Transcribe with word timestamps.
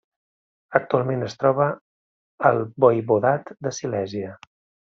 Actualment 0.79 1.25
es 1.25 1.37
troba 1.43 1.69
al 2.51 2.65
Voivodat 2.85 3.55
de 3.67 3.75
Silèsia. 3.83 4.35